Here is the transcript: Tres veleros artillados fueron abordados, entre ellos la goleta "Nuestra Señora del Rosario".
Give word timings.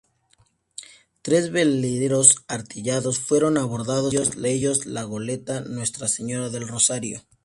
Tres 1.21 1.51
veleros 1.51 2.37
artillados 2.47 3.19
fueron 3.19 3.59
abordados, 3.59 4.15
entre 4.15 4.51
ellos 4.51 4.87
la 4.87 5.03
goleta 5.03 5.59
"Nuestra 5.61 6.07
Señora 6.07 6.49
del 6.49 6.67
Rosario". 6.67 7.21